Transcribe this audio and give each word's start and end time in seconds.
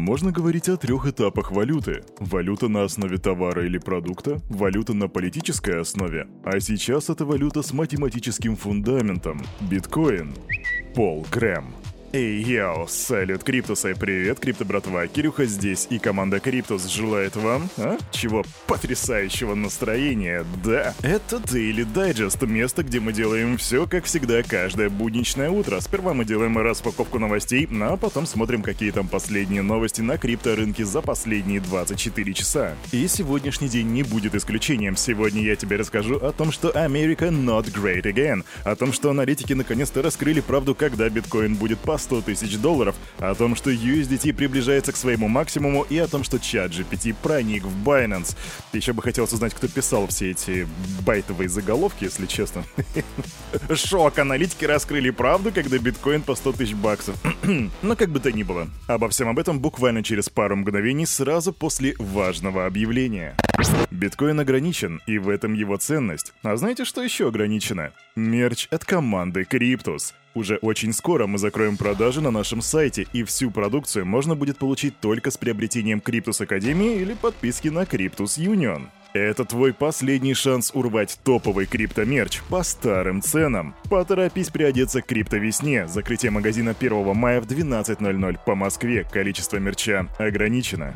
Можно 0.00 0.32
говорить 0.32 0.66
о 0.70 0.78
трех 0.78 1.04
этапах 1.06 1.52
валюты. 1.52 2.02
Валюта 2.18 2.68
на 2.68 2.84
основе 2.84 3.18
товара 3.18 3.66
или 3.66 3.76
продукта, 3.76 4.40
валюта 4.48 4.94
на 4.94 5.08
политической 5.08 5.78
основе, 5.78 6.26
а 6.42 6.58
сейчас 6.58 7.10
это 7.10 7.26
валюта 7.26 7.60
с 7.60 7.74
математическим 7.74 8.56
фундаментом– 8.56 9.42
биткоин. 9.60 10.32
Пол 10.94 11.26
Грэм. 11.30 11.74
Эй, 12.12 12.42
йоу, 12.42 12.88
салют, 12.88 13.44
Криптуса, 13.44 13.94
привет, 13.94 14.40
Крипто 14.40 14.64
братва, 14.64 15.06
Кирюха 15.06 15.44
здесь, 15.44 15.86
и 15.90 16.00
команда 16.00 16.40
Криптус 16.40 16.86
желает 16.86 17.36
вам, 17.36 17.70
а, 17.76 17.98
чего 18.10 18.44
потрясающего 18.66 19.54
настроения, 19.54 20.44
да? 20.64 20.92
Это 21.02 21.36
Daily 21.36 21.86
Digest, 21.86 22.44
место, 22.48 22.82
где 22.82 22.98
мы 22.98 23.12
делаем 23.12 23.56
все, 23.58 23.86
как 23.86 24.06
всегда, 24.06 24.42
каждое 24.42 24.90
будничное 24.90 25.50
утро. 25.50 25.78
Сперва 25.78 26.12
мы 26.12 26.24
делаем 26.24 26.58
распаковку 26.58 27.20
новостей, 27.20 27.68
а 27.80 27.96
потом 27.96 28.26
смотрим, 28.26 28.64
какие 28.64 28.90
там 28.90 29.06
последние 29.06 29.62
новости 29.62 30.00
на 30.00 30.18
крипторынке 30.18 30.84
за 30.84 31.02
последние 31.02 31.60
24 31.60 32.34
часа. 32.34 32.74
И 32.90 33.06
сегодняшний 33.06 33.68
день 33.68 33.86
не 33.86 34.02
будет 34.02 34.34
исключением. 34.34 34.96
Сегодня 34.96 35.42
я 35.44 35.54
тебе 35.54 35.76
расскажу 35.76 36.16
о 36.16 36.32
том, 36.32 36.50
что 36.50 36.70
America 36.70 37.30
not 37.30 37.72
great 37.72 38.02
again, 38.02 38.44
о 38.64 38.74
том, 38.74 38.92
что 38.92 39.10
аналитики 39.10 39.52
наконец-то 39.52 40.02
раскрыли 40.02 40.40
правду, 40.40 40.74
когда 40.74 41.08
биткоин 41.08 41.54
будет 41.54 41.78
по 41.78 41.99
100 42.00 42.22
тысяч 42.22 42.56
долларов, 42.56 42.96
о 43.18 43.34
том, 43.34 43.54
что 43.54 43.70
USDT 43.70 44.32
приближается 44.32 44.92
к 44.92 44.96
своему 44.96 45.28
максимуму 45.28 45.86
и 45.88 45.98
о 45.98 46.08
том, 46.08 46.24
что 46.24 46.38
ChatGPT 46.38 47.14
проник 47.22 47.64
в 47.64 47.88
Binance. 47.88 48.36
Еще 48.72 48.92
бы 48.92 49.02
хотелось 49.02 49.32
узнать, 49.32 49.54
кто 49.54 49.68
писал 49.68 50.06
все 50.08 50.30
эти 50.30 50.66
байтовые 51.04 51.48
заголовки, 51.48 52.04
если 52.04 52.26
честно. 52.26 52.64
Шок, 53.74 54.18
аналитики 54.18 54.64
раскрыли 54.64 55.10
правду, 55.10 55.52
когда 55.52 55.78
биткоин 55.78 56.22
по 56.22 56.34
100 56.34 56.52
тысяч 56.52 56.74
баксов. 56.74 57.16
Но 57.82 57.96
как 57.96 58.10
бы 58.10 58.20
то 58.20 58.32
ни 58.32 58.42
было. 58.42 58.68
Обо 58.86 59.08
всем 59.08 59.28
об 59.28 59.38
этом 59.38 59.60
буквально 59.60 60.02
через 60.02 60.28
пару 60.28 60.56
мгновений 60.56 61.06
сразу 61.06 61.52
после 61.52 61.94
важного 61.98 62.66
объявления. 62.66 63.36
Биткоин 63.90 64.40
ограничен, 64.40 65.00
и 65.06 65.18
в 65.18 65.28
этом 65.28 65.52
его 65.54 65.76
ценность. 65.76 66.32
А 66.42 66.56
знаете, 66.56 66.84
что 66.84 67.02
еще 67.02 67.28
ограничено? 67.28 67.92
Мерч 68.16 68.66
от 68.70 68.84
команды 68.84 69.44
Криптус. 69.44 70.14
Уже 70.34 70.56
очень 70.56 70.92
скоро 70.92 71.26
мы 71.26 71.38
закроем 71.38 71.76
продажи 71.76 72.20
на 72.20 72.30
нашем 72.30 72.62
сайте, 72.62 73.06
и 73.12 73.24
всю 73.24 73.50
продукцию 73.50 74.06
можно 74.06 74.36
будет 74.36 74.58
получить 74.58 74.98
только 75.00 75.30
с 75.30 75.36
приобретением 75.36 76.00
Криптус 76.00 76.40
Академии 76.40 76.96
или 77.00 77.14
подписки 77.14 77.68
на 77.68 77.84
Криптус 77.84 78.38
Union. 78.38 78.86
Это 79.12 79.44
твой 79.44 79.74
последний 79.74 80.34
шанс 80.34 80.70
урвать 80.72 81.18
топовый 81.24 81.66
криптомерч 81.66 82.42
по 82.48 82.62
старым 82.62 83.22
ценам. 83.22 83.74
Поторопись 83.90 84.50
приодеться 84.50 85.02
к 85.02 85.06
криптовесне. 85.06 85.88
Закрытие 85.88 86.30
магазина 86.30 86.76
1 86.78 87.16
мая 87.16 87.40
в 87.40 87.46
12.00 87.46 88.38
по 88.46 88.54
Москве. 88.54 89.04
Количество 89.10 89.56
мерча 89.56 90.06
ограничено. 90.18 90.94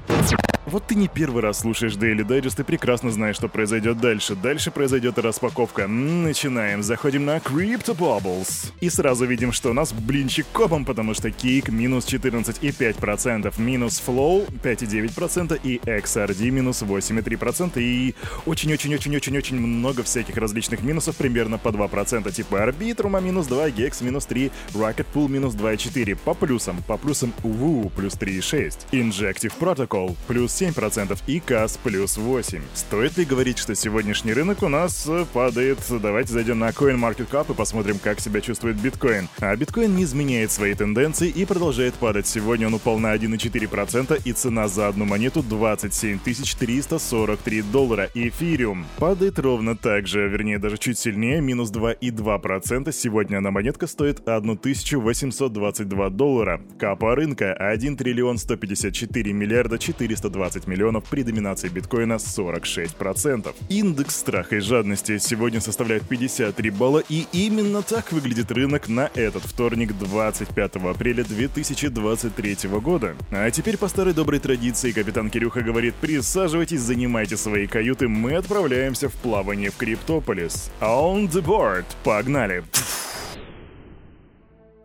Вот 0.67 0.87
ты 0.87 0.95
не 0.95 1.09
первый 1.09 1.43
раз 1.43 1.61
слушаешь 1.61 1.93
Daily 1.93 2.27
Digest 2.27 2.61
и 2.61 2.65
прекрасно 2.65 3.11
знаешь, 3.11 3.37
что 3.37 3.49
произойдет 3.49 3.99
дальше. 3.99 4.35
Дальше 4.35 4.71
произойдет 4.71 5.19
распаковка. 5.19 5.87
Начинаем. 5.87 6.83
Заходим 6.83 7.27
на 7.27 7.37
Crypto 7.37 7.95
Bubbles. 7.95 8.73
И 8.81 8.89
сразу 8.89 9.27
видим, 9.27 9.53
что 9.53 9.71
у 9.71 9.73
нас 9.75 9.93
блинчик 9.93 10.47
копом, 10.53 10.87
потому 10.87 11.13
что 11.13 11.31
Кик 11.31 11.69
минус 11.69 12.07
14,5%, 12.07 13.61
минус 13.61 14.03
Flow 14.07 14.51
5,9% 14.63 15.61
и 15.63 15.81
XRD 15.85 16.51
минус 16.51 16.83
8,3% 16.83 17.73
и 17.77 18.15
очень-очень-очень-очень-очень 18.47 19.61
много 19.61 20.03
всяких 20.03 20.37
различных 20.39 20.83
минусов, 20.83 21.17
примерно 21.17 21.59
по 21.59 21.69
2%, 21.69 22.33
типа 22.33 22.57
Arbitrum 22.57 23.23
минус 23.23 23.47
2, 23.49 23.69
Gex 23.69 24.03
минус 24.03 24.25
3, 24.25 24.51
Rocket 24.73 25.07
Pool 25.13 25.29
минус 25.29 25.55
2,4. 25.55 26.17
По 26.17 26.33
плюсам, 26.33 26.83
по 26.87 26.97
плюсам 26.97 27.35
UVU 27.43 27.91
плюс 27.95 28.15
3,6, 28.15 28.87
Injective 28.93 29.53
Protocol 29.61 30.17
плюс 30.27 30.54
7% 30.55 31.19
и 31.27 31.41
КАС 31.41 31.79
плюс 31.83 32.17
8. 32.17 32.63
Стоит 32.75 33.17
ли 33.19 33.25
говорить, 33.25 33.59
что 33.59 33.75
сегодняшний 33.75 34.33
рынок 34.33 34.63
у 34.63 34.69
нас 34.69 35.05
э, 35.09 35.25
падает? 35.33 35.79
Давайте 35.91 36.33
зайдем 36.33 36.61
на 36.61 36.69
CoinMarketCap 36.69 37.51
и 37.53 37.55
посмотрим, 37.55 37.99
как 37.99 38.21
себя 38.21 38.41
чувствует 38.41 38.77
биткоин. 38.77 39.29
А 39.41 39.57
биткоин 39.57 39.95
не 39.97 40.05
изменяет 40.05 40.53
свои 40.53 40.75
тенденции 40.75 41.29
и 41.29 41.45
продолжает 41.45 41.95
падать. 41.95 42.27
Сегодня 42.27 42.69
он 42.69 42.75
упал 42.75 42.99
на 42.99 43.15
1,4% 43.15 44.23
и 44.25 44.33
цена 44.33 44.69
за 44.69 44.89
одну 44.89 45.05
монету 45.05 45.43
27 45.43 46.21
343 46.21 47.63
доллара. 47.63 48.11
Эфириум 48.15 48.87
падает 48.99 49.39
ровно 49.39 49.77
так 49.77 50.07
же, 50.07 50.29
вернее 50.29 50.59
даже 50.59 50.79
чуть 50.79 50.99
сильнее, 50.99 51.41
минус 51.41 51.73
2,2%. 51.73 52.93
Сегодня 52.93 53.39
она 53.39 53.51
монетка 53.51 53.87
стоит 53.87 54.21
1822 54.27 56.11
доллара. 56.11 56.61
Капа 56.79 57.15
рынка 57.17 57.53
1 57.55 57.97
триллион 57.97 58.39
154 58.39 59.33
миллиарда 59.33 59.79
420 59.79 60.44
20 60.45 60.67
миллионов 60.67 61.05
при 61.05 61.23
доминации 61.23 61.71
биткоина 61.71 62.15
46%. 62.15 63.55
Индекс 63.71 64.17
страха 64.17 64.57
и 64.57 64.61
жадности 64.61 65.17
сегодня 65.17 65.59
составляет 65.59 66.07
53 66.07 66.71
балла, 66.71 67.03
и 67.09 67.27
именно 67.33 67.83
так 67.83 68.13
выглядит 68.13 68.53
рынок 68.53 68.89
на 68.89 69.11
этот 69.15 69.43
вторник, 69.43 69.97
25 69.97 70.77
апреля 70.77 71.25
2023 71.25 72.69
года. 72.81 73.17
А 73.31 73.51
теперь 73.51 73.79
по 73.79 73.89
старой 73.89 74.13
доброй 74.13 74.39
традиции 74.39 74.93
капитан 74.93 75.31
Кирюха 75.31 75.63
говорит 75.63 75.95
«Присаживайтесь, 75.95 76.81
занимайте 76.81 77.39
свои 77.39 77.67
каюты, 77.67 78.09
мы 78.09 78.35
отправляемся 78.35 79.09
в 79.09 79.15
плавание 79.15 79.71
в 79.71 79.77
Криптополис». 79.79 80.71
On 80.83 81.27
the 81.27 81.43
board! 81.43 81.87
Погнали! 82.05 82.65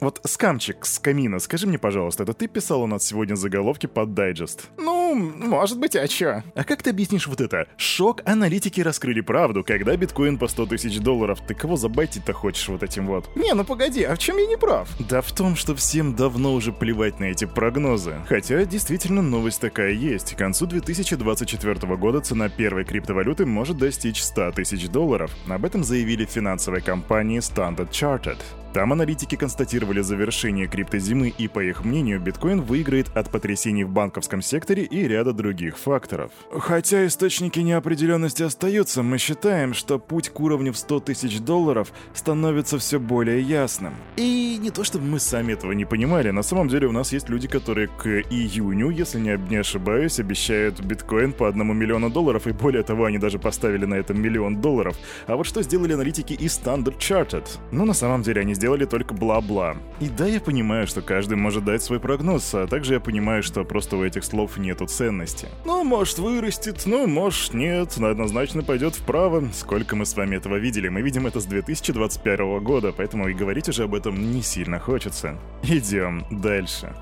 Вот 0.01 0.21
скамчик 0.23 0.85
с 0.85 0.97
камина, 0.99 1.39
скажи 1.39 1.67
мне, 1.67 1.77
пожалуйста, 1.77 2.23
это 2.23 2.33
ты 2.33 2.47
писал 2.47 2.83
у 2.83 2.87
нас 2.87 3.05
сегодня 3.05 3.35
заголовки 3.35 3.85
под 3.85 4.13
дайджест? 4.13 4.69
Ну, 4.77 4.98
может 5.15 5.79
быть, 5.79 5.95
а 5.95 6.07
чё? 6.07 6.43
А 6.55 6.63
как 6.63 6.83
ты 6.83 6.89
объяснишь 6.89 7.27
вот 7.27 7.41
это? 7.41 7.67
Шок, 7.77 8.21
аналитики 8.25 8.81
раскрыли 8.81 9.21
правду, 9.21 9.63
когда 9.63 9.95
биткоин 9.95 10.37
по 10.37 10.47
100 10.47 10.67
тысяч 10.67 10.99
долларов. 10.99 11.39
Ты 11.47 11.53
кого 11.53 11.75
забайтить-то 11.75 12.33
хочешь 12.33 12.67
вот 12.69 12.83
этим 12.83 13.07
вот? 13.07 13.29
Не, 13.35 13.53
ну 13.53 13.63
погоди, 13.63 14.03
а 14.03 14.15
в 14.15 14.19
чем 14.19 14.37
я 14.37 14.45
не 14.45 14.57
прав? 14.57 14.89
Да 15.09 15.21
в 15.21 15.31
том, 15.31 15.55
что 15.55 15.75
всем 15.75 16.15
давно 16.15 16.53
уже 16.53 16.71
плевать 16.71 17.19
на 17.19 17.25
эти 17.25 17.45
прогнозы. 17.45 18.15
Хотя, 18.27 18.65
действительно, 18.65 19.21
новость 19.21 19.61
такая 19.61 19.91
есть. 19.91 20.33
К 20.33 20.37
концу 20.37 20.65
2024 20.65 21.95
года 21.97 22.21
цена 22.21 22.49
первой 22.49 22.85
криптовалюты 22.85 23.45
может 23.45 23.77
достичь 23.77 24.21
100 24.23 24.51
тысяч 24.51 24.87
долларов. 24.89 25.35
Об 25.47 25.65
этом 25.65 25.83
заявили 25.83 26.25
финансовые 26.25 26.81
компании 26.81 27.39
Standard 27.39 27.89
Chartered. 27.91 28.39
Там 28.73 28.93
аналитики 28.93 29.35
констатировали 29.35 30.01
завершение 30.01 30.67
криптозимы 30.67 31.33
и, 31.35 31.47
по 31.47 31.63
их 31.63 31.83
мнению, 31.83 32.19
биткоин 32.19 32.61
выиграет 32.61 33.09
от 33.17 33.31
потрясений 33.31 33.83
в 33.83 33.89
банковском 33.89 34.43
секторе 34.43 34.83
и 34.83 35.07
ряда 35.07 35.33
других 35.33 35.77
факторов. 35.77 36.31
Хотя 36.51 37.07
источники 37.07 37.59
неопределенности 37.59 38.43
остаются, 38.43 39.01
мы 39.01 39.17
считаем, 39.17 39.73
что 39.73 39.97
путь 39.97 40.29
к 40.29 40.39
уровню 40.39 40.71
в 40.71 40.77
100 40.77 40.99
тысяч 40.99 41.39
долларов 41.39 41.91
становится 42.13 42.77
все 42.77 42.99
более 42.99 43.41
ясным. 43.41 43.95
И 44.17 44.57
не 44.61 44.69
то 44.69 44.83
чтобы 44.83 45.05
мы 45.05 45.19
сами 45.19 45.53
этого 45.53 45.71
не 45.71 45.85
понимали, 45.85 46.29
на 46.29 46.43
самом 46.43 46.67
деле 46.67 46.87
у 46.87 46.91
нас 46.91 47.11
есть 47.11 47.27
люди, 47.27 47.47
которые 47.47 47.87
к 47.87 48.07
июню, 48.07 48.91
если 48.91 49.19
не, 49.19 49.35
не 49.49 49.57
ошибаюсь, 49.57 50.19
обещают 50.19 50.79
биткоин 50.79 51.33
по 51.33 51.47
одному 51.47 51.73
миллиону 51.73 52.11
долларов, 52.11 52.45
и 52.45 52.51
более 52.51 52.83
того, 52.83 53.05
они 53.05 53.17
даже 53.17 53.39
поставили 53.39 53.85
на 53.85 53.95
этом 53.95 54.21
миллион 54.21 54.61
долларов. 54.61 54.95
А 55.25 55.35
вот 55.35 55.47
что 55.47 55.63
сделали 55.63 55.93
аналитики 55.93 56.33
из 56.33 56.59
Standard 56.59 56.99
Chartered? 56.99 57.47
Ну, 57.71 57.85
на 57.85 57.93
самом 57.93 58.21
деле, 58.21 58.41
они 58.41 58.53
сделали 58.59 58.83
только 58.83 59.13
бла-бла. 59.13 59.77
И 60.01 60.09
да, 60.09 60.27
я 60.27 60.41
понимаю, 60.41 60.85
что 60.85 61.01
каждый 61.01 61.37
может 61.37 61.63
дать 61.63 61.81
свой 61.81 62.01
прогноз, 62.01 62.53
а 62.53 62.67
также 62.67 62.95
я 62.95 62.99
понимаю, 62.99 63.41
что 63.41 63.63
просто 63.63 63.95
у 63.95 64.03
этих 64.03 64.25
слов 64.25 64.57
нету 64.57 64.85
ценности. 64.85 65.47
Ну, 65.63 65.85
может 65.85 66.19
вырастет, 66.19 66.83
ну, 66.85 67.07
может 67.07 67.53
нет, 67.53 67.93
но 67.95 68.07
однозначно 68.07 68.61
пойдет 68.61 68.95
вправо. 68.95 69.47
Сколько 69.53 69.95
мы 69.95 70.05
с 70.05 70.13
вами 70.13 70.35
этого 70.35 70.57
видели? 70.57 70.89
Мы 70.89 71.01
видим 71.01 71.25
это 71.25 71.39
с 71.39 71.45
2021 71.45 72.61
года, 72.61 72.91
поэтому 72.91 73.29
и 73.29 73.33
говорить 73.33 73.69
уже 73.69 73.83
об 73.83 73.95
этом 73.95 74.33
не 74.33 74.41
сильно 74.41 74.77
хочется. 74.77 75.39
Идем 75.63 76.25
дальше. 76.29 76.93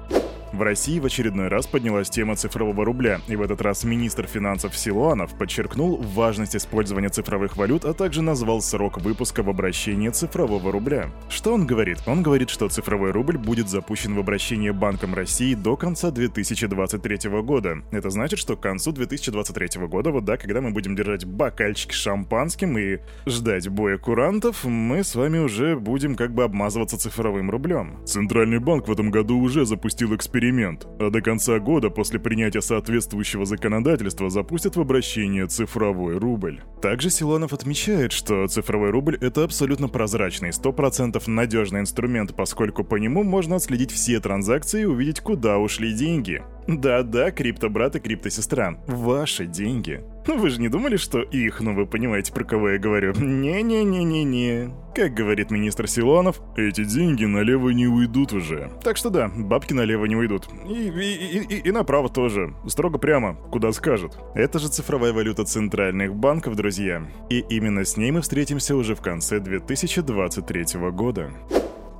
В 0.53 0.61
России 0.61 0.99
в 0.99 1.05
очередной 1.05 1.49
раз 1.49 1.67
поднялась 1.67 2.09
тема 2.09 2.35
цифрового 2.37 2.85
рубля, 2.85 3.19
и 3.27 3.35
в 3.35 3.41
этот 3.41 3.61
раз 3.61 3.83
министр 3.83 4.27
финансов 4.27 4.77
Силуанов 4.77 5.37
подчеркнул 5.37 5.97
важность 5.97 6.55
использования 6.55 7.09
цифровых 7.09 7.57
валют, 7.57 7.83
а 7.83 7.93
также 7.93 8.21
назвал 8.21 8.61
срок 8.61 8.97
выпуска 8.99 9.43
в 9.43 9.49
обращение 9.49 10.09
цифрового 10.11 10.71
рубля. 10.71 11.11
Что 11.29 11.53
он 11.53 11.67
говорит? 11.67 11.99
Он 12.07 12.23
говорит, 12.23 12.49
что 12.49 12.69
цифровой 12.69 13.11
рубль 13.11 13.37
будет 13.37 13.67
запущен 13.67 14.15
в 14.15 14.19
обращение 14.19 14.71
Банком 14.71 15.13
России 15.13 15.53
до 15.53 15.75
конца 15.75 16.11
2023 16.11 17.29
года. 17.41 17.79
Это 17.91 18.09
значит, 18.09 18.39
что 18.39 18.55
к 18.55 18.61
концу 18.61 18.93
2023 18.93 19.85
года, 19.87 20.11
вот 20.11 20.23
да, 20.23 20.37
когда 20.37 20.61
мы 20.61 20.71
будем 20.71 20.95
держать 20.95 21.25
бокальчики 21.25 21.93
шампанским 21.93 22.77
и 22.77 22.99
ждать 23.25 23.67
боя 23.67 23.97
курантов, 23.97 24.63
мы 24.63 25.03
с 25.03 25.13
вами 25.13 25.39
уже 25.39 25.75
будем 25.75 26.15
как 26.15 26.33
бы 26.33 26.45
обмазываться 26.45 26.97
цифровым 26.97 27.51
рублем. 27.51 27.97
Центральный 28.05 28.59
банк 28.59 28.87
в 28.87 28.91
этом 28.91 29.11
году 29.11 29.37
уже 29.39 29.65
запустил 29.65 30.15
эксперимент 30.15 30.36
эксперимент, 30.37 30.87
а 30.99 31.09
до 31.09 31.21
конца 31.21 31.57
года 31.57 31.89
после 31.89 32.19
принятия 32.19 32.61
соответствующего 32.61 33.45
законодательства 33.45 34.29
запустят 34.29 34.75
в 34.75 34.81
обращение 34.81 35.47
цифровой 35.47 36.17
рубль. 36.17 36.61
Также 36.79 37.09
Силанов 37.09 37.53
отмечает, 37.53 38.11
что 38.11 38.47
цифровой 38.47 38.91
рубль— 38.91 39.17
это 39.21 39.43
абсолютно 39.43 39.87
прозрачный, 39.87 40.49
100% 40.49 41.23
надежный 41.25 41.79
инструмент, 41.79 42.35
поскольку 42.35 42.83
по 42.83 42.97
нему 42.97 43.23
можно 43.23 43.55
отследить 43.55 43.91
все 43.91 44.19
транзакции 44.19 44.83
и 44.83 44.85
увидеть, 44.85 45.21
куда 45.21 45.57
ушли 45.57 45.91
деньги. 45.91 46.43
Да-да, 46.67 47.31
крипто-брат 47.31 47.95
и 47.95 47.99
крипто-сестра. 47.99 48.77
Ваши 48.87 49.45
деньги. 49.45 50.03
Ну 50.27 50.37
вы 50.37 50.49
же 50.49 50.59
не 50.59 50.67
думали, 50.67 50.97
что 50.97 51.21
их, 51.21 51.61
ну 51.61 51.73
вы 51.73 51.85
понимаете, 51.85 52.33
про 52.33 52.43
кого 52.43 52.71
я 52.71 52.77
говорю? 52.77 53.13
Не-не-не-не-не. 53.13 54.73
Как 54.93 55.13
говорит 55.13 55.51
министр 55.51 55.87
Силуанов, 55.87 56.41
эти 56.57 56.83
деньги 56.83 57.23
налево 57.23 57.69
не 57.69 57.87
уйдут 57.87 58.33
уже. 58.33 58.69
Так 58.83 58.97
что 58.97 59.09
да, 59.09 59.29
бабки 59.33 59.71
налево 59.71 60.03
не 60.05 60.17
уйдут. 60.17 60.49
И, 60.67 60.89
и, 60.89 61.37
и, 61.39 61.59
и, 61.69 61.71
направо 61.71 62.09
тоже. 62.09 62.53
Строго 62.67 62.97
прямо, 62.97 63.35
куда 63.35 63.71
скажет. 63.71 64.17
Это 64.35 64.59
же 64.59 64.67
цифровая 64.67 65.13
валюта 65.13 65.45
центральных 65.45 66.13
банков, 66.13 66.57
друзья. 66.57 67.07
И 67.29 67.39
именно 67.49 67.85
с 67.85 67.95
ней 67.95 68.11
мы 68.11 68.19
встретимся 68.21 68.75
уже 68.75 68.95
в 68.95 69.01
конце 69.01 69.39
2023 69.39 70.65
года. 70.91 71.31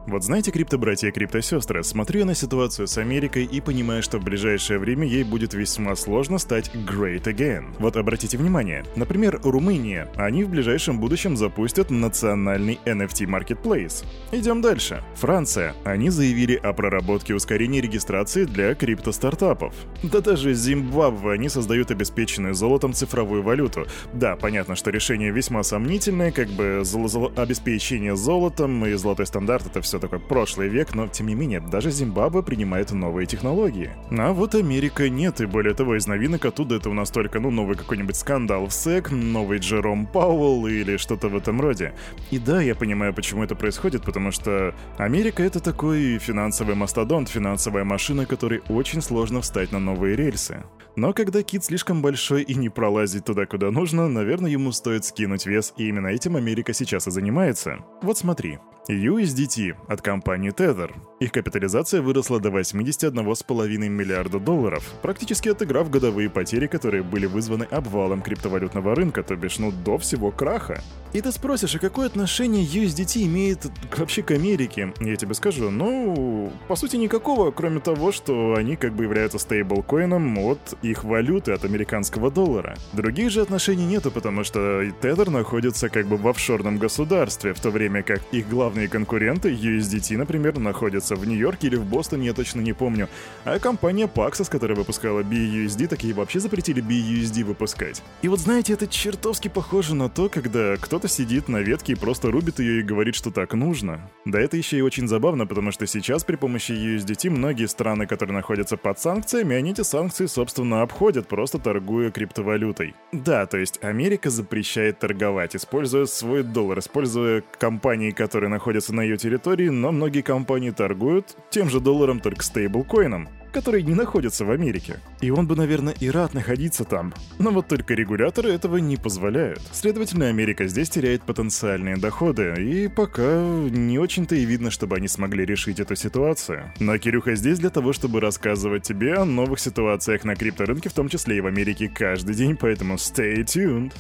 Вот 0.08 0.24
знаете, 0.24 0.52
крипто-братья 0.52 1.10
и 1.10 1.12
крипто-сестры, 1.12 1.84
смотрю 1.84 2.24
на 2.24 2.34
ситуацию 2.34 2.88
с 2.88 2.98
Америкой 2.98 3.44
и 3.44 3.60
понимаю, 3.60 4.02
что 4.02 4.20
в 4.20 4.24
ближайшее 4.24 4.80
время 4.80 5.06
ей 5.06 5.26
будет 5.26 5.54
весьма 5.54 5.98
сложно 5.98 6.38
стать 6.38 6.72
great 6.74 7.24
again. 7.24 7.76
Вот 7.78 7.98
обратите 7.98 8.38
внимание, 8.38 8.86
например, 8.96 9.42
Румыния, 9.44 10.10
они 10.16 10.46
в 10.46 10.50
ближайшем 10.50 11.02
будущем 11.02 11.36
запустят 11.36 11.90
национальный 11.90 12.80
NFT 12.86 13.26
Marketplace. 13.26 14.06
Идем 14.32 14.62
дальше. 14.62 15.04
Франция, 15.16 15.74
они 15.84 16.10
заявили 16.10 16.56
о 16.56 16.72
проработке 16.72 17.36
ускорения 17.36 17.82
регистрации 17.82 18.46
для 18.46 18.76
крипто-стартапов. 18.76 19.74
Да 20.04 20.22
даже 20.22 20.54
Зимбабве 20.54 21.34
они 21.34 21.50
создают 21.50 21.92
обеспеченную 21.92 22.54
золотом 22.54 22.94
цифровую 22.94 23.44
валюту. 23.44 23.86
Да, 24.14 24.38
понятно, 24.38 24.78
что 24.78 24.90
решение 24.90 25.32
весьма 25.32 25.64
сомнительное, 25.64 26.32
как 26.32 26.48
бы 26.48 26.80
золо 26.84 27.30
обеспечение 27.36 28.16
золотом 28.16 28.86
и 28.86 28.94
золотой 28.94 29.26
стандарт 29.26 29.66
это 29.68 29.82
все 29.82 29.97
все 29.98 30.08
такое 30.08 30.20
прошлый 30.20 30.70
век, 30.70 30.94
но 30.94 31.08
тем 31.08 31.28
не 31.28 31.36
менее, 31.36 31.60
даже 31.60 31.90
Зимбабве 31.90 32.44
принимает 32.44 32.92
новые 32.92 33.26
технологии. 33.26 33.90
А 34.12 34.32
вот 34.32 34.54
Америка 34.54 35.10
нет, 35.10 35.42
и 35.42 35.46
более 35.48 35.74
того, 35.74 35.96
из 35.96 36.06
новинок 36.06 36.46
оттуда 36.46 36.76
это 36.76 36.90
у 36.90 36.94
нас 36.94 37.10
только, 37.10 37.40
ну, 37.40 37.50
новый 37.50 37.76
какой-нибудь 37.76 38.16
скандал 38.16 38.68
в 38.68 38.72
СЭК, 38.72 39.10
новый 39.12 39.58
Джером 39.58 40.06
Пауэлл 40.06 40.68
или 40.68 40.98
что-то 40.98 41.30
в 41.30 41.36
этом 41.36 41.60
роде. 41.62 41.94
И 42.30 42.38
да, 42.38 42.62
я 42.62 42.76
понимаю, 42.76 43.14
почему 43.14 43.44
это 43.44 43.56
происходит, 43.56 44.04
потому 44.04 44.32
что 44.32 44.76
Америка 44.98 45.42
это 45.42 45.60
такой 45.60 46.20
финансовый 46.20 46.76
мастодонт, 46.76 47.30
финансовая 47.30 47.84
машина, 47.84 48.28
которой 48.28 48.62
очень 48.70 49.02
сложно 49.02 49.42
встать 49.42 49.72
на 49.72 49.80
новые 49.80 50.16
рельсы. 50.16 50.64
Но 50.96 51.14
когда 51.14 51.42
кит 51.42 51.64
слишком 51.64 52.02
большой 52.02 52.44
и 52.44 52.56
не 52.56 52.70
пролазит 52.70 53.26
туда, 53.26 53.46
куда 53.46 53.72
нужно, 53.72 54.08
наверное, 54.08 54.52
ему 54.52 54.72
стоит 54.72 55.06
скинуть 55.06 55.46
вес, 55.48 55.74
и 55.78 55.88
именно 55.88 56.08
этим 56.08 56.36
Америка 56.36 56.74
сейчас 56.74 57.08
и 57.08 57.12
занимается. 57.12 57.80
Вот 58.02 58.18
смотри. 58.18 58.60
USDT 58.94 59.76
от 59.88 60.02
компании 60.02 60.52
Tether. 60.52 60.92
Их 61.20 61.32
капитализация 61.32 62.02
выросла 62.02 62.40
до 62.40 62.50
81,5 62.50 63.90
миллиарда 63.90 64.40
долларов, 64.40 64.84
практически 65.02 65.50
отыграв 65.50 65.90
годовые 65.90 66.30
потери, 66.30 66.68
которые 66.68 67.04
были 67.04 67.26
вызваны 67.26 67.64
обвалом 67.64 68.22
криптовалютного 68.22 68.94
рынка, 68.96 69.24
то 69.24 69.36
бишь, 69.36 69.58
ну, 69.58 69.72
до 69.72 69.98
всего 69.98 70.32
краха. 70.32 70.84
И 71.14 71.22
ты 71.22 71.32
спросишь, 71.32 71.74
а 71.76 71.80
какое 71.80 72.06
отношение 72.06 72.66
USDT 72.66 73.24
имеет 73.24 73.66
вообще 73.98 74.22
к 74.22 74.32
Америке? 74.32 74.94
Я 75.00 75.16
тебе 75.16 75.34
скажу, 75.34 75.72
ну, 75.72 76.52
по 76.68 76.76
сути 76.76 76.98
никакого, 76.98 77.52
кроме 77.52 77.80
того, 77.80 78.12
что 78.12 78.56
они 78.56 78.76
как 78.76 78.94
бы 78.94 79.06
являются 79.06 79.40
стейблкоином 79.40 80.38
от 80.38 80.78
их 80.84 81.04
валюты, 81.04 81.54
от 81.54 81.66
американского 81.66 82.30
доллара. 82.30 82.78
Других 82.94 83.32
же 83.32 83.42
отношений 83.42 83.86
нету, 83.86 84.12
потому 84.12 84.44
что 84.44 84.84
Tether 84.84 85.30
находится 85.30 85.90
как 85.90 86.06
бы 86.06 86.18
в 86.18 86.28
офшорном 86.28 86.78
государстве, 86.78 87.54
в 87.54 87.60
то 87.60 87.72
время 87.72 88.04
как 88.04 88.22
их 88.32 88.48
главные 88.78 88.90
конкуренты, 88.90 89.50
USDT, 89.50 90.18
например, 90.18 90.60
находятся 90.60 91.16
в 91.16 91.26
Нью-Йорке 91.26 91.68
или 91.68 91.78
в 91.78 91.86
Бостоне, 91.86 92.28
я 92.28 92.34
точно 92.34 92.62
не 92.62 92.74
помню. 92.74 93.08
А 93.44 93.58
компания 93.58 94.06
Paxos, 94.06 94.52
которая 94.52 94.78
выпускала 94.78 95.22
BUSD, 95.22 95.88
такие 95.88 96.14
вообще 96.14 96.40
запретили 96.40 96.84
BUSD 96.84 97.44
выпускать. 97.44 98.04
И 98.22 98.28
вот 98.28 98.40
знаете, 98.40 98.74
это 98.74 98.88
чертовски 98.88 99.48
похоже 99.48 99.96
на 99.96 100.10
то, 100.10 100.30
когда 100.30 100.76
кто 100.78 100.98
кто-то 100.98 101.08
сидит 101.08 101.48
на 101.48 101.58
ветке 101.58 101.94
и 101.94 101.96
просто 101.96 102.32
рубит 102.32 102.60
ее 102.60 102.80
и 102.80 102.84
говорит, 102.84 103.16
что 103.16 103.32
так 103.32 103.54
нужно. 103.54 104.10
Да 104.26 104.40
это 104.40 104.58
еще 104.58 104.78
и 104.78 104.82
очень 104.82 105.08
забавно, 105.08 105.46
потому 105.46 105.72
что 105.72 105.86
сейчас 105.88 106.24
при 106.24 106.36
помощи 106.36 106.72
USDT 106.72 107.30
многие 107.30 107.68
страны, 107.68 108.08
которые 108.08 108.36
находятся 108.36 108.78
под 108.78 109.00
санкциями, 109.00 109.56
они 109.56 109.72
эти 109.72 109.82
санкции, 109.82 110.26
собственно, 110.26 110.82
обходят, 110.82 111.28
просто 111.28 111.60
торгуя 111.60 112.10
криптовалютой. 112.10 112.96
Да, 113.12 113.46
то 113.46 113.58
есть 113.58 113.84
Америка 113.84 114.30
запрещает 114.30 115.00
торговать, 115.00 115.56
используя 115.56 116.06
свой 116.06 116.44
доллар, 116.44 116.80
используя 116.80 117.44
компании, 117.60 118.12
которые 118.12 118.50
находятся 118.50 118.67
на 118.94 119.02
ее 119.02 119.18
территории, 119.18 119.70
но 119.70 119.92
многие 119.92 120.22
компании 120.22 120.72
торгуют 120.72 121.36
тем 121.50 121.70
же 121.70 121.80
долларом, 121.80 122.20
только 122.20 122.44
стейблкоином 122.44 123.30
который 123.58 123.82
не 123.82 123.96
находится 123.96 124.46
в 124.46 124.52
Америке. 124.52 125.00
И 125.20 125.32
он 125.32 125.48
бы, 125.48 125.56
наверное, 125.56 125.96
и 126.00 126.12
рад 126.12 126.36
находиться 126.36 126.84
там. 126.84 127.12
Но 127.40 127.50
вот 127.50 127.68
только 127.68 127.96
регуляторы 127.96 128.52
этого 128.52 128.78
не 128.78 128.98
позволяют. 128.98 129.62
Следовательно, 129.72 130.28
Америка 130.28 130.68
здесь 130.68 130.92
теряет 130.92 131.24
потенциальные 131.24 131.98
доходы, 131.98 132.54
и 132.60 132.88
пока 132.88 133.42
не 133.42 133.98
очень-то 133.98 134.36
и 134.36 134.46
видно, 134.46 134.70
чтобы 134.70 134.98
они 134.98 135.08
смогли 135.08 135.44
решить 135.44 135.80
эту 135.80 135.96
ситуацию. 135.96 136.72
Но 136.80 136.98
Кирюха 137.00 137.34
здесь 137.34 137.58
для 137.58 137.72
того, 137.72 137.94
чтобы 137.94 138.20
рассказывать 138.20 138.84
тебе 138.84 139.16
о 139.16 139.26
новых 139.26 139.60
ситуациях 139.60 140.24
на 140.24 140.36
крипторынке, 140.36 140.90
в 140.90 140.94
том 140.94 141.10
числе 141.10 141.38
и 141.38 141.42
в 141.42 141.48
Америке 141.48 141.90
каждый 141.90 142.36
день, 142.36 142.56
поэтому 142.56 142.96
stay 142.96 143.38
tuned. 143.38 143.92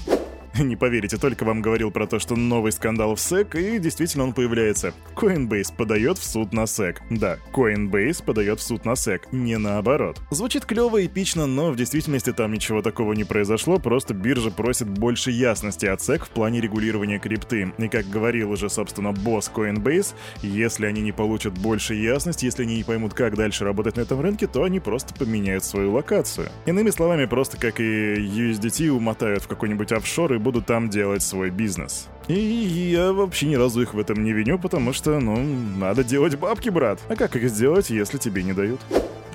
Не 0.59 0.75
поверите, 0.75 1.17
только 1.17 1.43
вам 1.43 1.61
говорил 1.61 1.91
про 1.91 2.07
то, 2.07 2.19
что 2.19 2.35
новый 2.35 2.71
скандал 2.71 3.15
в 3.15 3.19
SEC, 3.19 3.75
и 3.75 3.79
действительно 3.79 4.23
он 4.23 4.33
появляется. 4.33 4.93
Coinbase 5.15 5.75
подает 5.75 6.17
в 6.17 6.23
суд 6.23 6.51
на 6.53 6.61
SEC. 6.61 6.97
Да, 7.11 7.37
Coinbase 7.53 8.23
подает 8.23 8.59
в 8.59 8.63
суд 8.63 8.85
на 8.85 8.91
SEC, 8.91 9.21
не 9.31 9.57
наоборот. 9.57 10.19
Звучит 10.31 10.65
клево, 10.65 11.05
эпично, 11.05 11.45
но 11.45 11.71
в 11.71 11.75
действительности 11.75 12.33
там 12.33 12.53
ничего 12.53 12.81
такого 12.81 13.13
не 13.13 13.23
произошло, 13.23 13.77
просто 13.77 14.13
биржа 14.13 14.49
просит 14.49 14.87
больше 14.87 15.31
ясности 15.31 15.85
от 15.85 15.99
SEC 15.99 16.25
в 16.25 16.29
плане 16.29 16.59
регулирования 16.59 17.19
крипты. 17.19 17.71
И 17.77 17.87
как 17.87 18.09
говорил 18.09 18.51
уже, 18.51 18.69
собственно, 18.69 19.11
босс 19.11 19.51
Coinbase, 19.53 20.13
если 20.41 20.85
они 20.85 21.01
не 21.01 21.11
получат 21.11 21.53
больше 21.53 21.93
ясности, 21.93 22.45
если 22.45 22.63
они 22.63 22.77
не 22.77 22.83
поймут, 22.83 23.13
как 23.13 23.35
дальше 23.35 23.63
работать 23.63 23.97
на 23.97 24.01
этом 24.01 24.21
рынке, 24.21 24.47
то 24.47 24.63
они 24.63 24.79
просто 24.79 25.13
поменяют 25.13 25.63
свою 25.63 25.91
локацию. 25.91 26.49
Иными 26.65 26.89
словами, 26.89 27.25
просто 27.25 27.57
как 27.57 27.79
и 27.79 27.83
USDT 27.83 28.89
умотают 28.89 29.43
в 29.43 29.47
какой-нибудь 29.47 29.91
офшор 29.91 30.33
и 30.33 30.37
буду 30.47 30.61
там 30.61 30.89
делать 30.89 31.23
свой 31.23 31.49
бизнес. 31.49 32.07
И 32.29 32.33
я 32.33 33.11
вообще 33.11 33.47
ни 33.47 33.55
разу 33.55 33.81
их 33.81 33.93
в 33.93 33.99
этом 33.99 34.23
не 34.23 34.31
виню, 34.31 34.57
потому 34.57 34.93
что, 34.93 35.19
ну, 35.19 35.35
надо 35.77 36.05
делать 36.05 36.39
бабки, 36.39 36.69
брат. 36.69 37.01
А 37.09 37.17
как 37.17 37.35
их 37.35 37.49
сделать, 37.49 37.89
если 37.89 38.17
тебе 38.17 38.43
не 38.43 38.53
дают? 38.53 38.79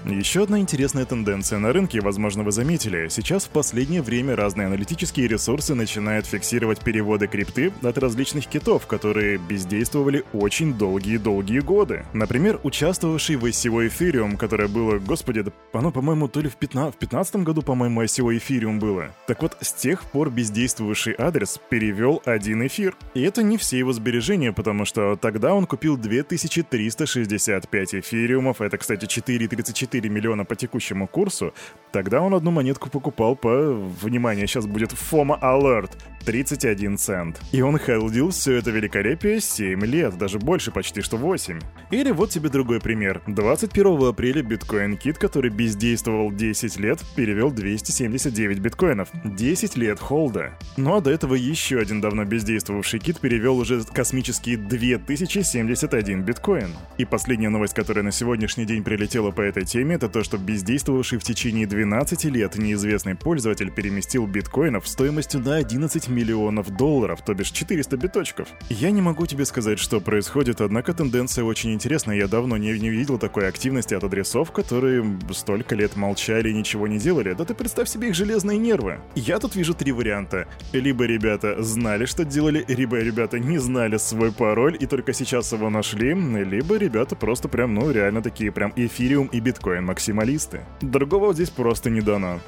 Еще 0.04 0.42
одна 0.42 0.58
интересная 0.58 1.04
тенденция 1.04 1.60
на 1.60 1.72
рынке, 1.72 2.00
возможно, 2.00 2.42
вы 2.42 2.50
заметили. 2.50 3.06
Сейчас 3.08 3.44
в 3.44 3.50
последнее 3.50 4.02
время 4.02 4.34
разные 4.34 4.66
аналитические 4.66 5.28
ресурсы 5.28 5.74
начинают 5.74 6.26
фиксировать 6.26 6.80
переводы 6.80 7.28
крипты 7.28 7.72
от 7.82 7.98
различных 7.98 8.48
китов, 8.48 8.88
которые 8.88 9.38
бездействовали 9.38 10.24
очень 10.32 10.74
долгие-долгие 10.74 11.60
годы. 11.60 12.04
Например, 12.14 12.58
участвовавший 12.64 13.36
в 13.36 13.44
ICO 13.44 13.88
Ethereum, 13.88 14.36
которое 14.36 14.66
было, 14.66 14.98
господи, 14.98 15.42
да 15.42 15.52
оно, 15.72 15.92
по-моему, 15.92 16.26
то 16.26 16.40
ли 16.40 16.48
в 16.48 16.56
15, 16.56 16.96
в 16.96 16.98
15 16.98 17.36
году, 17.36 17.62
по-моему, 17.62 18.02
ICO 18.02 18.36
Ethereum 18.36 18.80
было. 18.80 19.14
Так 19.28 19.40
вот, 19.42 19.56
с 19.60 19.72
тех 19.72 20.02
пор 20.02 20.30
бездействовавший 20.30 21.14
адрес 21.16 21.60
перевел 21.70 22.20
один 22.24 22.66
эфир. 22.66 22.96
И 23.14 23.22
это 23.22 23.44
не 23.44 23.56
все 23.56 23.78
его 23.78 23.92
сбережения, 23.92 24.52
потому 24.52 24.84
что 24.84 25.14
тогда 25.14 25.54
он 25.54 25.66
купил 25.66 25.96
2365 25.96 27.94
эфириумов, 27.94 28.60
это, 28.60 28.78
кстати, 28.78 29.04
4,34 29.04 29.91
4 29.92 30.08
миллиона 30.08 30.44
по 30.44 30.56
текущему 30.56 31.06
курсу, 31.06 31.52
тогда 31.92 32.22
он 32.22 32.34
одну 32.34 32.50
монетку 32.50 32.88
покупал 32.88 33.36
по, 33.36 33.72
внимание, 34.02 34.46
сейчас 34.46 34.66
будет 34.66 34.92
FOMO 34.92 35.38
Alert, 35.40 35.90
31 36.24 36.96
цент. 36.98 37.40
И 37.52 37.60
он 37.60 37.78
хелдил 37.78 38.30
все 38.30 38.54
это 38.54 38.70
великолепие 38.70 39.40
7 39.40 39.84
лет, 39.84 40.16
даже 40.16 40.38
больше 40.38 40.70
почти 40.70 41.02
что 41.02 41.16
8. 41.16 41.60
Или 41.90 42.10
вот 42.10 42.30
тебе 42.30 42.48
другой 42.48 42.80
пример. 42.80 43.22
21 43.26 44.08
апреля 44.08 44.42
биткоин 44.42 44.96
кит, 44.96 45.18
который 45.18 45.50
бездействовал 45.50 46.32
10 46.32 46.78
лет, 46.78 47.00
перевел 47.16 47.50
279 47.50 48.60
биткоинов. 48.60 49.08
10 49.24 49.76
лет 49.76 50.00
холда. 50.00 50.56
Ну 50.76 50.96
а 50.96 51.00
до 51.00 51.10
этого 51.10 51.34
еще 51.34 51.78
один 51.78 52.00
давно 52.00 52.24
бездействовавший 52.24 53.00
кит 53.00 53.20
перевел 53.20 53.58
уже 53.58 53.82
космические 53.84 54.56
2071 54.56 56.22
биткоин. 56.22 56.70
И 56.98 57.04
последняя 57.04 57.50
новость, 57.50 57.74
которая 57.74 58.04
на 58.04 58.12
сегодняшний 58.12 58.64
день 58.64 58.84
прилетела 58.84 59.30
по 59.32 59.40
этой 59.40 59.64
теме, 59.64 59.81
это 59.90 60.08
то, 60.08 60.22
что 60.22 60.38
бездействовавший 60.38 61.18
в 61.18 61.24
течение 61.24 61.66
12 61.66 62.24
лет 62.26 62.56
неизвестный 62.56 63.16
пользователь 63.16 63.72
переместил 63.72 64.26
биткоинов 64.28 64.86
стоимостью 64.86 65.40
на 65.40 65.56
11 65.56 66.08
миллионов 66.08 66.70
долларов, 66.76 67.22
то 67.24 67.34
бишь 67.34 67.50
400 67.50 67.96
биточков. 67.96 68.48
Я 68.68 68.92
не 68.92 69.02
могу 69.02 69.26
тебе 69.26 69.44
сказать, 69.44 69.80
что 69.80 70.00
происходит, 70.00 70.60
однако 70.60 70.94
тенденция 70.94 71.42
очень 71.42 71.72
интересная. 71.72 72.16
Я 72.16 72.28
давно 72.28 72.56
не, 72.56 72.78
не 72.78 72.90
видел 72.90 73.18
такой 73.18 73.48
активности 73.48 73.94
от 73.94 74.04
адресов, 74.04 74.52
которые 74.52 75.18
столько 75.32 75.74
лет 75.74 75.96
молчали 75.96 76.50
и 76.50 76.54
ничего 76.54 76.86
не 76.86 76.98
делали. 76.98 77.32
Да 77.32 77.44
ты 77.44 77.54
представь 77.54 77.88
себе 77.88 78.08
их 78.08 78.14
железные 78.14 78.58
нервы. 78.58 79.00
Я 79.16 79.40
тут 79.40 79.56
вижу 79.56 79.74
три 79.74 79.90
варианта. 79.90 80.46
Либо 80.72 81.06
ребята 81.06 81.60
знали, 81.62 82.04
что 82.04 82.24
делали, 82.24 82.64
либо 82.68 82.98
ребята 82.98 83.40
не 83.40 83.58
знали 83.58 83.96
свой 83.96 84.30
пароль 84.30 84.76
и 84.78 84.86
только 84.86 85.12
сейчас 85.12 85.52
его 85.52 85.70
нашли, 85.70 86.14
либо 86.14 86.76
ребята 86.76 87.16
просто 87.16 87.48
прям, 87.48 87.74
ну, 87.74 87.90
реально 87.90 88.22
такие 88.22 88.52
прям 88.52 88.72
эфириум 88.76 89.26
и 89.28 89.40
биткоин 89.40 89.71
максималисты. 89.80 90.60
Другого 90.80 91.32
здесь 91.32 91.50
просто 91.50 91.90
не 91.90 92.00
дано. 92.00 92.40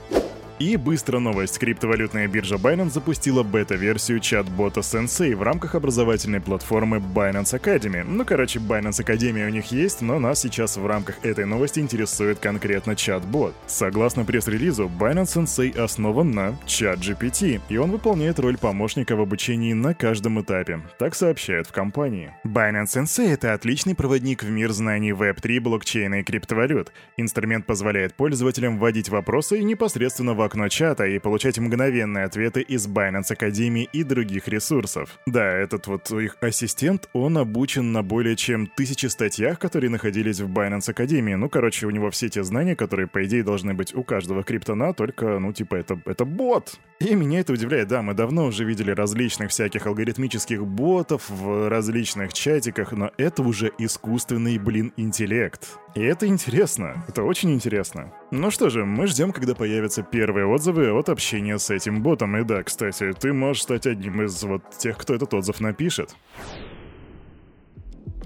И 0.60 0.76
быстро 0.76 1.18
новость. 1.18 1.58
Криптовалютная 1.58 2.28
биржа 2.28 2.54
Binance 2.54 2.90
запустила 2.90 3.42
бета-версию 3.42 4.20
чат-бота 4.20 4.80
Sensei 4.80 5.34
в 5.34 5.42
рамках 5.42 5.74
образовательной 5.74 6.40
платформы 6.40 6.98
Binance 6.98 7.60
Academy. 7.60 8.04
Ну, 8.04 8.24
короче, 8.24 8.60
Binance 8.60 9.04
Academy 9.04 9.44
у 9.46 9.48
них 9.48 9.72
есть, 9.72 10.00
но 10.00 10.20
нас 10.20 10.42
сейчас 10.42 10.76
в 10.76 10.86
рамках 10.86 11.24
этой 11.24 11.44
новости 11.44 11.80
интересует 11.80 12.38
конкретно 12.38 12.94
чат-бот. 12.94 13.52
Согласно 13.66 14.24
пресс-релизу, 14.24 14.88
Binance 14.96 15.42
Sensei 15.44 15.76
основан 15.76 16.30
на 16.30 16.56
чат-GPT, 16.66 17.60
и 17.68 17.76
он 17.76 17.90
выполняет 17.90 18.38
роль 18.38 18.56
помощника 18.56 19.16
в 19.16 19.20
обучении 19.20 19.72
на 19.72 19.92
каждом 19.92 20.40
этапе. 20.40 20.82
Так 21.00 21.16
сообщают 21.16 21.66
в 21.66 21.72
компании. 21.72 22.32
Binance 22.44 22.94
Sensei— 22.94 23.28
это 23.32 23.54
отличный 23.54 23.96
проводник 23.96 24.44
в 24.44 24.50
мир 24.50 24.70
знаний 24.70 25.10
Web3, 25.10 25.58
блокчейна 25.58 26.20
и 26.20 26.22
криптовалют. 26.22 26.92
Инструмент 27.16 27.66
позволяет 27.66 28.14
пользователям 28.14 28.78
вводить 28.78 29.08
вопросы 29.08 29.58
и 29.58 29.64
непосредственно 29.64 30.34
в 30.34 30.43
окно 30.44 30.68
чата 30.68 31.06
и 31.06 31.18
получать 31.18 31.58
мгновенные 31.58 32.24
ответы 32.24 32.60
из 32.60 32.86
Binance 32.86 33.36
Academy 33.36 33.88
и 33.92 34.04
других 34.04 34.48
ресурсов. 34.48 35.18
Да, 35.26 35.44
этот 35.44 35.86
вот 35.86 36.10
их 36.10 36.36
ассистент, 36.40 37.08
он 37.12 37.38
обучен 37.38 37.92
на 37.92 38.02
более 38.02 38.36
чем 38.36 38.66
тысячи 38.66 39.06
статьях, 39.06 39.58
которые 39.58 39.90
находились 39.90 40.40
в 40.40 40.48
Binance 40.50 40.94
Academy. 40.94 41.36
Ну, 41.36 41.48
короче, 41.48 41.86
у 41.86 41.90
него 41.90 42.10
все 42.10 42.28
те 42.28 42.44
знания, 42.44 42.76
которые, 42.76 43.06
по 43.06 43.24
идее, 43.24 43.42
должны 43.42 43.74
быть 43.74 43.94
у 43.94 44.04
каждого 44.04 44.42
криптона, 44.44 44.94
только, 44.94 45.38
ну, 45.38 45.52
типа, 45.52 45.76
это, 45.76 46.00
это 46.04 46.24
бот. 46.24 46.78
И 47.00 47.14
меня 47.14 47.40
это 47.40 47.52
удивляет, 47.52 47.88
да, 47.88 48.02
мы 48.02 48.14
давно 48.14 48.46
уже 48.46 48.64
видели 48.64 48.90
различных 48.90 49.50
всяких 49.50 49.86
алгоритмических 49.86 50.64
ботов 50.64 51.28
в 51.28 51.68
различных 51.68 52.32
чатиках, 52.32 52.92
но 52.92 53.10
это 53.16 53.42
уже 53.42 53.72
искусственный, 53.78 54.58
блин, 54.58 54.92
интеллект. 54.96 55.78
И 55.94 56.02
это 56.02 56.26
интересно, 56.26 57.04
это 57.06 57.22
очень 57.22 57.52
интересно. 57.52 58.12
Ну 58.32 58.50
что 58.50 58.68
же, 58.68 58.84
мы 58.84 59.06
ждем, 59.06 59.30
когда 59.30 59.54
появятся 59.54 60.02
первые 60.02 60.44
отзывы 60.44 60.90
от 60.90 61.08
общения 61.08 61.56
с 61.56 61.70
этим 61.70 62.02
ботом. 62.02 62.36
И 62.36 62.42
да, 62.42 62.64
кстати, 62.64 63.12
ты 63.12 63.32
можешь 63.32 63.62
стать 63.62 63.86
одним 63.86 64.22
из 64.22 64.42
вот 64.42 64.62
тех, 64.76 64.98
кто 64.98 65.14
этот 65.14 65.32
отзыв 65.34 65.60
напишет. 65.60 66.16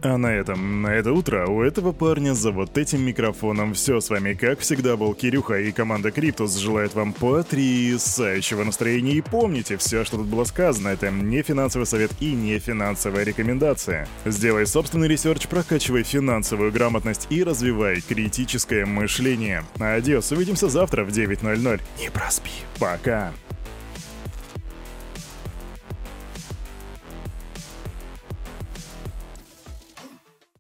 А 0.01 0.17
на 0.17 0.29
этом, 0.29 0.83
на 0.83 0.89
это 0.89 1.13
утро 1.13 1.47
у 1.47 1.63
этого 1.63 1.93
парня 1.93 2.35
за 2.35 2.53
вот 2.53 2.79
этим 2.79 3.03
микрофоном 3.03 3.75
все. 3.75 4.01
С 4.01 4.11
вами, 4.11 4.35
как 4.35 4.61
всегда, 4.61 4.97
был 4.97 5.13
Кирюха 5.15 5.59
и 5.59 5.73
команда 5.73 6.13
Криптус 6.13 6.57
желает 6.57 6.95
вам 6.95 7.13
потрясающего 7.13 8.63
настроения. 8.63 9.15
И 9.15 9.21
помните, 9.21 9.77
все, 9.77 10.05
что 10.05 10.19
тут 10.19 10.27
было 10.27 10.45
сказано, 10.45 10.89
это 10.89 11.11
не 11.11 11.43
финансовый 11.43 11.85
совет 11.85 12.13
и 12.21 12.33
не 12.33 12.59
финансовая 12.61 13.25
рекомендация. 13.25 14.07
Сделай 14.25 14.67
собственный 14.67 15.09
research, 15.09 15.49
прокачивай 15.49 16.05
финансовую 16.05 16.71
грамотность 16.71 17.27
и 17.31 17.43
развивай 17.43 18.01
критическое 18.01 18.87
мышление. 18.87 19.65
Adiós, 19.81 20.31
увидимся 20.31 20.69
завтра 20.69 21.05
в 21.05 21.09
9.00. 21.09 21.81
Не 21.99 22.11
проспи. 22.11 22.51
Пока. 22.79 23.33